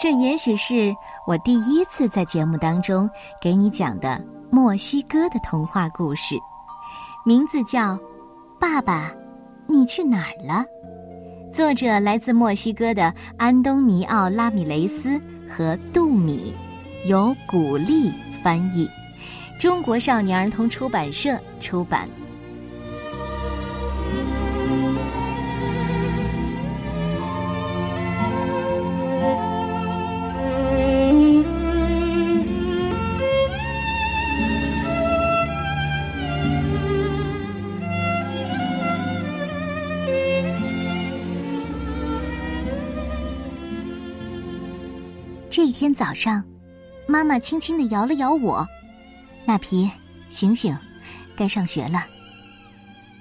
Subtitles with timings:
[0.00, 0.94] 这也许是
[1.26, 6.36] 我第一次在节目当中给你讲的墨西哥的童话故事，
[7.24, 7.94] 名字叫
[8.60, 9.12] 《爸爸，
[9.66, 10.64] 你去哪儿了》。
[11.52, 16.54] 作者来自墨西哥的安东尼奥·拉米雷斯和杜米，
[17.06, 18.88] 由古丽翻译，
[19.58, 22.08] 中国少年儿童出版社出版。
[45.58, 46.40] 这一天早上，
[47.08, 48.64] 妈妈轻轻的摇了摇我
[49.44, 49.90] ：“那皮，
[50.30, 50.78] 醒醒，
[51.34, 52.06] 该上学了。”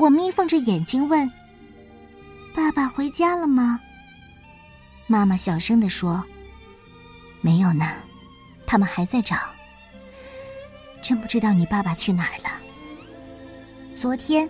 [0.00, 1.30] 我眯缝着眼睛问
[2.56, 3.78] ：“爸爸回家了吗？”
[5.06, 6.24] 妈妈小声的说
[7.42, 7.92] ：“没有呢，
[8.66, 9.36] 他们还在找。
[11.02, 12.48] 真不知道你爸爸去哪儿了。
[13.94, 14.48] 昨天，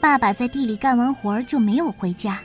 [0.00, 2.38] 爸爸在地里干完活儿就没有回家。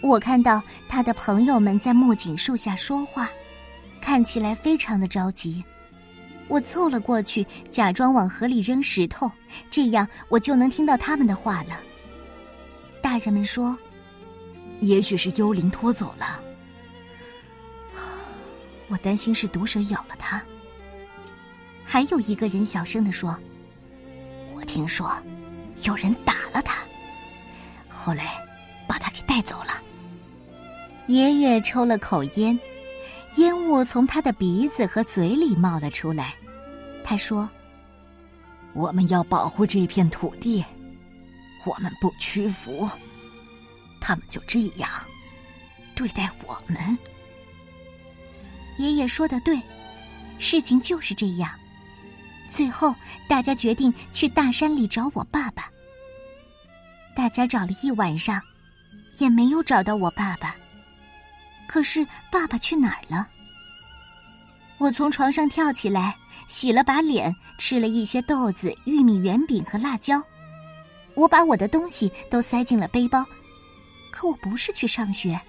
[0.00, 3.28] 我看到他的朋友们在木槿树下说话。”
[4.04, 5.64] 看起来非常的着急，
[6.46, 9.32] 我凑了过去，假装往河里扔石头，
[9.70, 11.80] 这样我就能听到他们的话了。
[13.00, 13.76] 大人们说
[14.80, 16.38] ：“也许是幽灵拖走了。
[18.88, 20.40] ”我担心是毒蛇咬了他。
[21.82, 23.34] 还有一个人小声的说
[24.54, 25.16] ：“我听说
[25.86, 26.76] 有人打了他，
[27.88, 28.34] 后来
[28.86, 29.82] 把他给带走了。”
[31.08, 32.60] 爷爷抽了口烟。
[33.36, 36.34] 烟雾从他的鼻子和嘴里冒了出来，
[37.02, 37.48] 他说
[38.74, 40.64] ：“我们要保护这片土地，
[41.64, 42.88] 我们不屈服。
[44.00, 44.88] 他们就这样
[45.94, 46.96] 对待我们。”
[48.78, 49.60] 爷爷说的对，
[50.38, 51.50] 事情就是这样。
[52.48, 52.94] 最后，
[53.28, 55.68] 大家决定去大山里找我爸爸。
[57.16, 58.40] 大家找了一晚上，
[59.18, 60.54] 也没有找到我爸爸。
[61.66, 63.28] 可是爸爸去哪儿了？
[64.78, 66.14] 我从床上跳起来，
[66.48, 70.22] 洗了把脸，吃了一些豆子、玉米圆饼和辣椒。
[71.14, 73.24] 我把我的东西都塞进了背包，
[74.10, 75.40] 可我不是去上学，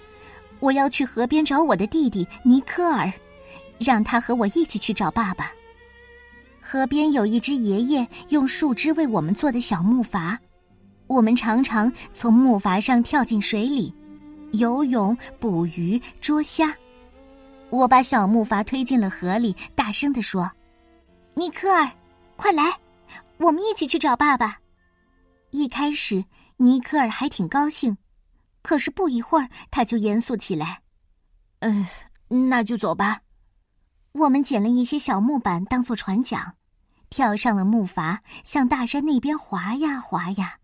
[0.60, 3.12] 我要去河边找我的弟弟尼科尔，
[3.80, 5.52] 让他和我一起去找爸爸。
[6.62, 10.38] 河边有一只爷爷用树枝为我们做的小木筏，
[11.08, 13.94] 我们常常从木筏上跳进水里。
[14.54, 16.74] 游泳、捕鱼、捉虾，
[17.76, 20.50] 我把小木筏推进了河里，大声地说
[21.36, 21.92] ：“尼克尔，
[22.38, 22.64] 快来，
[23.38, 24.58] 我们一起去找爸爸。”
[25.52, 26.24] 一开始，
[26.56, 27.98] 尼克尔还挺高兴，
[28.62, 30.80] 可是不一会儿，他就严肃起来。
[31.60, 31.88] “呃，
[32.30, 33.20] 那就走吧。”
[34.14, 36.56] 我们捡了一些小木板当做船桨，
[37.10, 40.58] 跳上了木筏，向大山那边划呀划呀。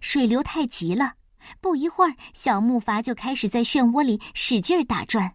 [0.00, 1.12] 水流太急了。
[1.60, 5.30] 不一会儿，小木筏就开始在漩涡里使劲打转。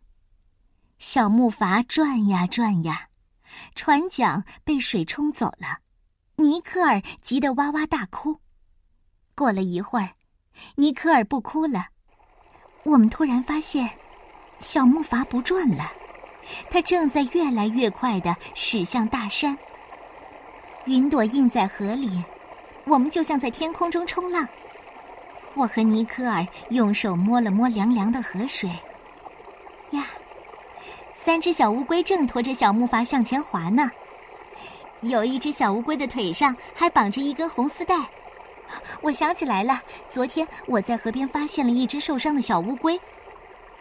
[1.00, 3.10] 小木筏转呀转呀，
[3.76, 5.80] 船桨被水冲走了。
[6.38, 8.40] 尼克尔急得哇哇大哭。
[9.36, 10.10] 过了一会儿，
[10.76, 11.88] 尼克尔不哭了。
[12.84, 13.90] 我们突然发现，
[14.60, 15.92] 小木筏不转了，
[16.70, 19.58] 它正在越来越快的驶向大山。
[20.86, 22.24] 云朵映在河里，
[22.86, 24.48] 我们就像在天空中冲浪。
[25.54, 28.70] 我和尼克尔用手摸了摸凉凉的河水，
[29.92, 30.06] 呀，
[31.26, 33.90] 三只小乌龟正驮着小木筏向前滑呢。
[35.00, 37.96] 有一只小乌龟的腿上还绑着一根红丝带。
[39.00, 39.80] 我想起来了，
[40.10, 43.00] 昨天我在河边发现了一只受伤的小乌龟，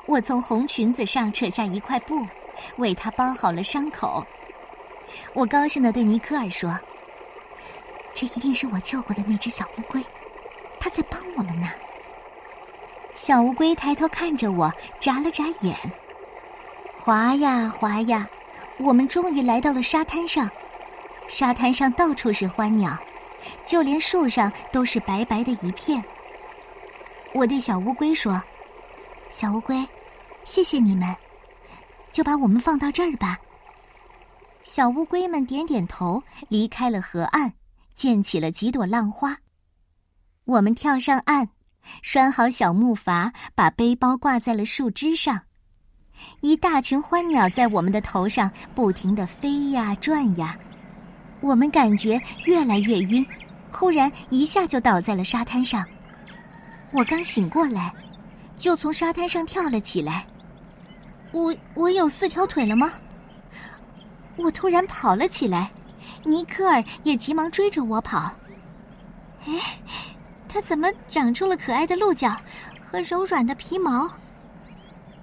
[0.06, 2.24] 我从红裙子上扯下一块布，
[2.76, 4.24] 为它包好了伤口。
[5.34, 6.78] 我高兴的对尼克尔说
[8.14, 10.00] ：“这一定是我救过的那只小乌龟。”
[10.78, 11.68] 它在帮我们呢。
[13.14, 15.76] 小乌龟抬头看着我，眨了眨眼。
[17.04, 18.30] 滑呀滑呀，
[18.78, 20.48] 我们终于来到了沙滩上。
[21.26, 22.96] 沙滩上到处是欢鸟，
[23.64, 26.00] 就连树上都是白白的一片。
[27.34, 28.40] 我对小乌龟说
[29.32, 29.84] ：“小乌龟，
[30.44, 31.12] 谢谢你们，
[32.12, 33.36] 就把我们放到这儿吧。”
[34.62, 37.52] 小乌龟们点点头，离开了河岸，
[37.96, 39.36] 溅起了几朵浪花。
[40.44, 41.48] 我们跳上岸，
[42.00, 45.40] 拴好小木筏，把背包挂在了树枝上。
[46.40, 50.58] 一大群欢鸟在我们的头上不停的飞呀转呀，
[51.40, 53.24] 我们感觉越来越晕，
[53.70, 55.84] 忽然一下就倒在了沙滩上。
[56.92, 57.92] 我刚醒过来，
[58.58, 60.24] 就从沙滩上跳了起来。
[61.32, 62.92] 我我有四条腿了吗？
[64.38, 65.70] 我突然跑了起来，
[66.24, 68.30] 尼克尔也急忙追着我跑。
[69.46, 69.78] 哎，
[70.48, 72.36] 他怎么长出了可爱的鹿角
[72.90, 74.10] 和柔软的皮毛？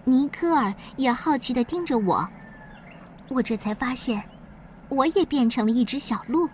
[0.09, 2.27] 尼科尔也好奇的盯着我，
[3.29, 4.23] 我这才发现，
[4.89, 6.49] 我也变成了一只小鹿。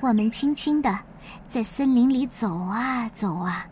[0.00, 0.98] 我们轻轻的
[1.46, 3.66] 在森林里走啊走啊，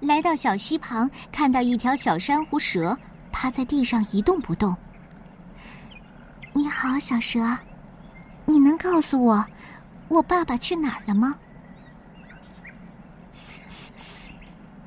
[0.00, 2.96] 来到小溪旁，看到一条小珊瑚蛇
[3.32, 4.76] 趴在地上一动不动。
[6.52, 7.56] 你好，小蛇，
[8.44, 9.44] 你能告诉我，
[10.08, 11.34] 我爸爸去哪儿了吗？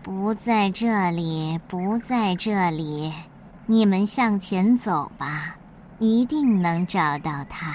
[0.04, 3.14] 不在这里，不在这里，
[3.66, 5.56] 你们向前走吧，
[5.98, 7.74] 一定能找到他。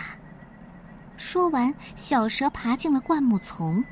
[1.17, 3.83] 说完，小蛇爬进了灌木丛。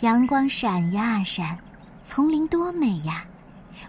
[0.00, 1.56] 阳光闪呀闪，
[2.04, 3.24] 丛林多美呀！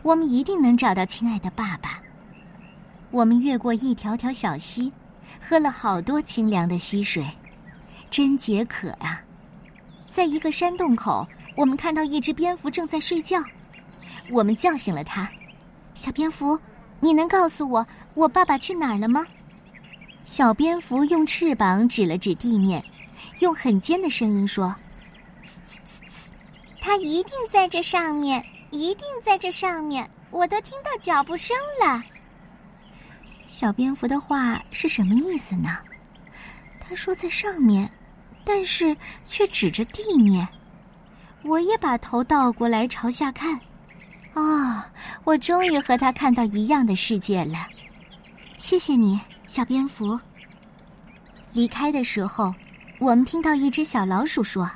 [0.04, 2.00] 我们一定能找到亲爱的爸爸。
[3.10, 4.94] 我们越过一条条小溪，
[5.42, 7.28] 喝了好多清凉的溪水，
[8.12, 9.20] 真解渴啊！
[10.12, 11.28] 在一个山洞口。
[11.58, 13.44] 我们看到一只蝙蝠正在睡觉，
[14.30, 15.28] 我们叫醒了它。
[15.96, 16.58] 小蝙蝠，
[17.00, 17.84] 你能告诉我
[18.16, 19.26] 我爸爸去哪儿了吗？
[20.24, 22.84] 小蝙蝠用翅膀指了指地面，
[23.40, 24.72] 用很尖的声音说
[26.80, 32.04] ：“他一定在这上面，一定在这上面，我都听到脚步声了。”
[33.48, 35.76] 小蝙蝠的话是什么意思呢？
[36.80, 37.90] 他说在上面，
[38.46, 38.96] 但是
[39.26, 40.48] 却指着地面。
[41.44, 43.60] 我也把头倒过来朝下看，
[44.34, 44.84] 哦，
[45.24, 47.68] 我终于和他看到一样的世界了。
[48.58, 50.20] 谢谢你，小蝙蝠。
[51.54, 52.54] 离开的时候，
[53.00, 54.70] 我们听到一只小老鼠说：“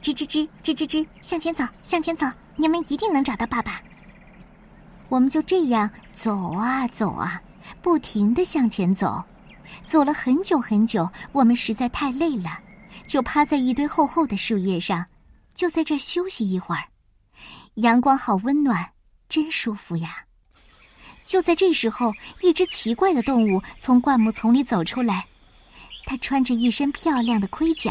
[0.00, 3.80] 吱吱吱，吱吱吱，向前走，向前走，你们一定能找到爸爸。”
[5.10, 7.40] 我们就这样走啊走啊，
[7.82, 9.22] 不停的向前走，
[9.84, 12.58] 走了很久很久，我们实在太累了，
[13.06, 15.04] 就趴在一堆厚厚的树叶上。
[15.56, 16.84] 就在这休息一会儿，
[17.76, 18.92] 阳光好温暖，
[19.26, 20.26] 真舒服呀！
[21.24, 22.12] 就在这时候，
[22.42, 25.26] 一只奇怪的动物从灌木丛里走出来，
[26.04, 27.90] 它穿着一身漂亮的盔甲，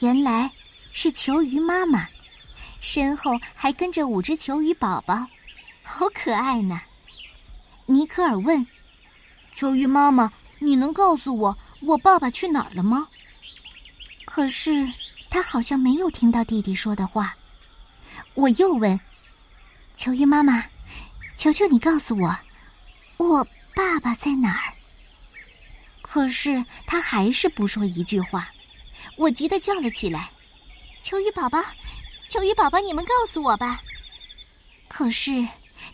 [0.00, 0.52] 原来
[0.92, 2.06] 是球鱼妈妈，
[2.82, 5.26] 身后还跟着五只球鱼宝宝，
[5.82, 6.82] 好可爱呢！
[7.86, 8.66] 尼克尔问
[9.54, 13.08] ：“球鱼妈妈，你能告诉我我爸爸去哪儿了吗？”
[14.26, 14.92] 可是。
[15.36, 17.36] 他好像没有听到弟弟说的话，
[18.32, 18.98] 我又问
[19.94, 20.64] ：“球鱼妈妈，
[21.36, 22.34] 求求你告诉我，
[23.18, 24.72] 我爸爸在哪儿？”
[26.00, 28.48] 可是他还是不说一句话，
[29.18, 30.30] 我急得叫了起来
[31.04, 31.62] ：“球鱼宝宝，
[32.30, 33.82] 球鱼宝宝，你们告诉我吧！”
[34.88, 35.46] 可是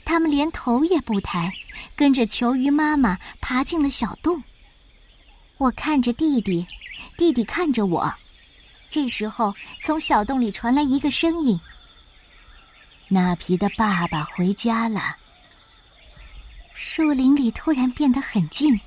[0.05, 1.53] 他们连头也不抬，
[1.97, 4.41] 跟着球鱼妈妈爬进了小洞。
[5.59, 6.65] 我看着弟弟，
[7.19, 8.15] 弟弟看着我。
[8.93, 11.59] 这时候，从小洞里传来一个声音
[13.09, 15.17] ：“那皮的爸爸回家了。”
[16.77, 18.79] 树林里突然变得很静，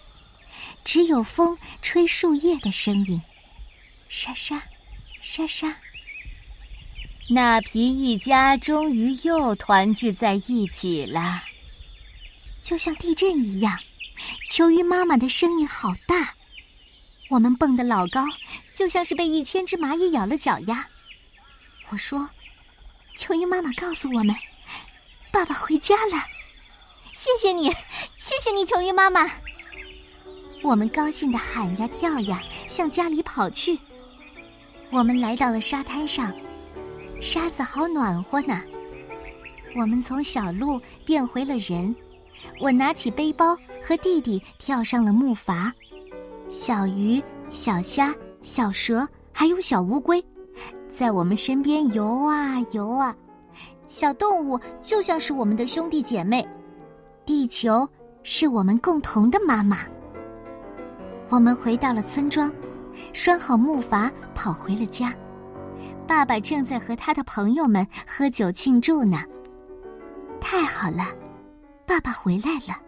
[0.84, 3.20] 只有风吹树叶的声音，
[4.08, 4.62] 沙沙，
[5.24, 5.76] 沙沙。
[7.28, 11.42] 那皮一家终于又团聚在一起了，
[12.62, 13.76] 就像地震一样。
[14.48, 16.36] 球鱼妈妈的声音好大。
[17.28, 18.24] 我们蹦得老高，
[18.76, 20.86] 就像是被一千只蚂蚁咬了脚丫。
[21.90, 22.30] 我说
[23.18, 24.36] ：“球鱼妈妈告诉我们，
[25.32, 26.22] 爸爸回家了。”
[27.14, 27.70] 谢谢你，
[28.18, 29.32] 谢谢你，球鱼妈妈。
[30.62, 33.80] 我们高兴的喊呀跳呀，向家里跑去。
[34.92, 36.34] 我们来到了沙滩上，
[37.22, 38.62] 沙子好暖和呢。
[39.78, 41.96] 我们从小鹿变回了人。
[42.60, 45.72] 我拿起背包，和弟弟跳上了木筏。
[46.50, 48.14] 小鱼、小虾、
[48.46, 50.24] 小蛇，还有小乌龟，
[50.88, 53.14] 在我们身边游啊游啊。
[53.88, 56.48] 小动物就像是我们的兄弟姐妹，
[57.26, 57.90] 地球
[58.22, 59.80] 是我们共同的妈妈。
[61.28, 62.54] 我们回到了村庄，
[63.14, 65.12] 拴好木筏，跑回了家。
[66.06, 69.24] 爸爸正在和他的朋友们喝酒庆祝呢。
[70.40, 71.08] 太好了，
[71.84, 72.80] 爸爸回来了。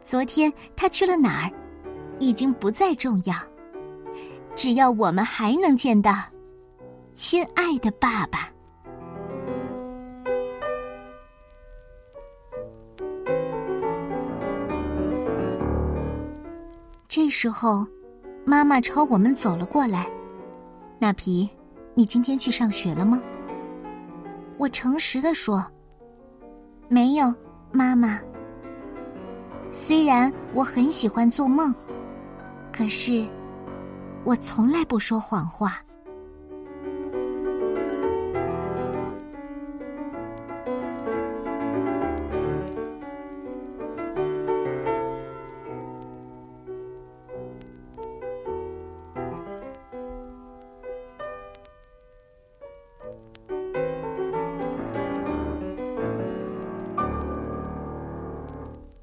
[0.00, 1.52] 昨天他去了哪儿？
[2.18, 3.34] 已经不再重要。
[4.56, 6.14] 只要我们还能见到
[7.14, 8.50] 亲爱的爸爸。
[17.06, 17.86] 这时候，
[18.44, 20.08] 妈妈朝我们走了过来。
[20.98, 21.48] 那皮，
[21.94, 23.22] 你今天去上学了吗？
[24.56, 25.64] 我诚实的说
[26.88, 27.32] ：“没有，
[27.72, 28.18] 妈妈。”
[29.70, 31.74] 虽然我很喜欢做梦，
[32.72, 33.26] 可是
[34.26, 35.80] 我从来不说谎话。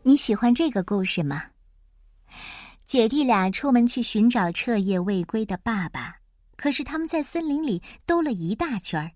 [0.05, 1.52] 你喜欢这个故事吗？
[2.93, 6.15] 姐弟俩出门去寻找彻夜未归的爸爸，
[6.55, 9.09] 可是他们在森林里兜了一大圈儿，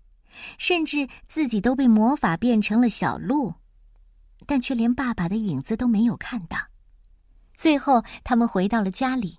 [0.58, 3.54] 甚至自己都被魔法变成了小鹿，
[4.46, 6.58] 但却连爸爸的影子都没有看到。
[7.54, 9.38] 最后，他们回到了家里。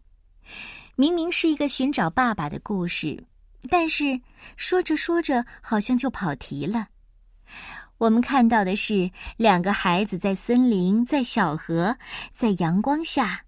[0.95, 3.21] 明明是一个寻找爸爸的故事，
[3.69, 4.21] 但是
[4.55, 6.87] 说着说着，好像就跑题了。
[7.97, 11.97] 我们看到的是两个孩子在森林、在小河、
[12.31, 13.43] 在阳光下，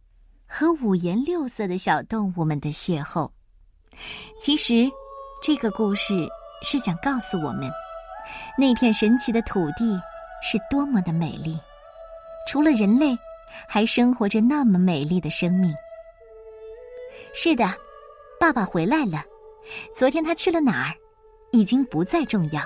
[0.54, 3.32] 和五颜六色的小动物们的邂逅。
[4.38, 4.92] 其实，
[5.42, 6.28] 这个故事
[6.62, 7.72] 是想告诉我们，
[8.58, 9.98] 那片神奇的土地
[10.44, 11.58] 是多么的美丽。
[12.46, 13.18] 除了人类，
[13.66, 15.74] 还生活着那么美丽的生命。
[17.34, 17.74] 是的，
[18.38, 19.24] 爸爸回来了。
[19.96, 20.94] 昨天他去了哪儿，
[21.52, 22.62] 已经不再重要。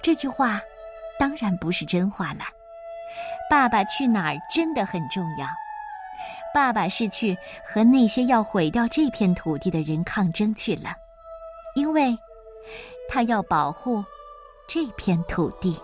[0.00, 0.62] 这句话
[1.18, 2.40] 当然不是真话了。
[3.50, 5.46] 爸爸去哪儿真的很重要。
[6.52, 10.94] 爸爸是去和那些要毁掉这片土地的人抗争去了，
[11.74, 12.16] 因为
[13.08, 14.04] 他要保护
[14.66, 15.76] 这片土地。